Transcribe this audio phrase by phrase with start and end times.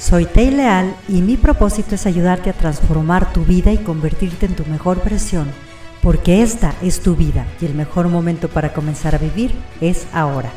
[0.00, 4.56] Soy Tei Leal y mi propósito es ayudarte a transformar tu vida y convertirte en
[4.56, 5.52] tu mejor versión,
[6.02, 9.52] porque esta es tu vida y el mejor momento para comenzar a vivir
[9.82, 10.50] es ahora.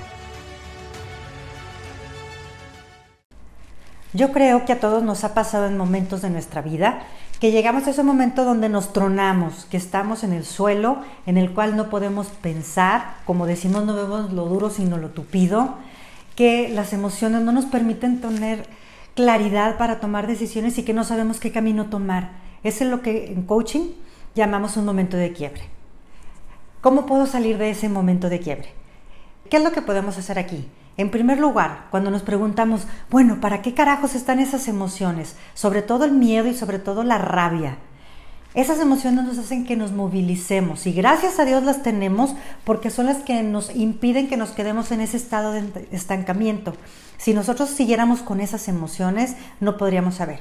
[4.13, 7.01] Yo creo que a todos nos ha pasado en momentos de nuestra vida
[7.41, 11.51] que llegamos a ese momento donde nos tronamos, que estamos en el suelo, en el
[11.51, 15.75] cual no podemos pensar, como decimos, no vemos lo duro sino lo tupido,
[16.38, 18.81] que las emociones no nos permiten tener
[19.16, 22.31] claridad para tomar decisiones y que no sabemos qué camino tomar.
[22.63, 23.91] Eso es lo que en coaching
[24.35, 25.63] llamamos un momento de quiebre.
[26.81, 28.73] ¿Cómo puedo salir de ese momento de quiebre?
[29.49, 30.68] ¿Qué es lo que podemos hacer aquí?
[30.98, 35.35] En primer lugar, cuando nos preguntamos, bueno, ¿para qué carajos están esas emociones?
[35.54, 37.77] Sobre todo el miedo y sobre todo la rabia.
[38.55, 43.07] Esas emociones nos hacen que nos movilicemos y gracias a Dios las tenemos porque son
[43.07, 46.76] las que nos impiden que nos quedemos en ese estado de estancamiento.
[47.17, 50.39] Si nosotros siguiéramos con esas emociones, no podríamos saber.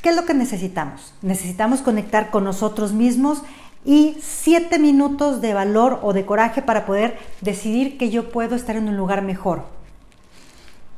[0.00, 1.12] ¿Qué es lo que necesitamos?
[1.22, 3.42] Necesitamos conectar con nosotros mismos
[3.84, 8.76] y siete minutos de valor o de coraje para poder decidir que yo puedo estar
[8.76, 9.79] en un lugar mejor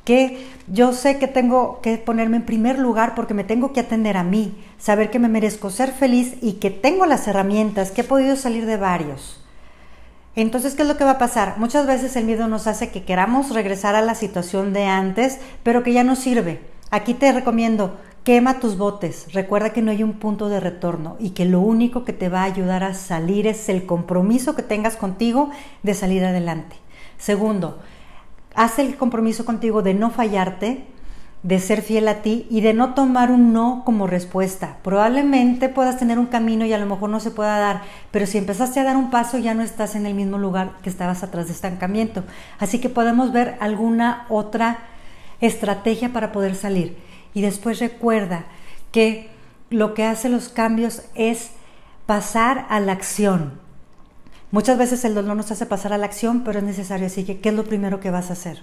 [0.05, 4.17] que yo sé que tengo que ponerme en primer lugar porque me tengo que atender
[4.17, 8.05] a mí, saber que me merezco ser feliz y que tengo las herramientas, que he
[8.05, 9.39] podido salir de varios.
[10.35, 11.59] Entonces, ¿qué es lo que va a pasar?
[11.59, 15.83] Muchas veces el miedo nos hace que queramos regresar a la situación de antes, pero
[15.83, 16.61] que ya no sirve.
[16.91, 21.31] Aquí te recomiendo, quema tus botes, recuerda que no hay un punto de retorno y
[21.31, 24.97] que lo único que te va a ayudar a salir es el compromiso que tengas
[24.97, 25.51] contigo
[25.83, 26.77] de salir adelante.
[27.19, 27.81] Segundo,
[28.55, 30.87] Haz el compromiso contigo de no fallarte,
[31.43, 34.77] de ser fiel a ti y de no tomar un no como respuesta.
[34.83, 38.39] Probablemente puedas tener un camino y a lo mejor no se pueda dar, pero si
[38.39, 41.47] empezaste a dar un paso ya no estás en el mismo lugar que estabas atrás
[41.47, 42.23] de estancamiento.
[42.59, 44.79] Así que podemos ver alguna otra
[45.41, 46.97] estrategia para poder salir.
[47.35, 48.45] Y después recuerda
[48.93, 49.31] que
[49.71, 51.51] lo que hace los cambios es
[52.07, 53.61] pasar a la acción.
[54.53, 57.07] Muchas veces el dolor nos hace pasar a la acción, pero es necesario.
[57.07, 58.63] Así que, ¿qué es lo primero que vas a hacer?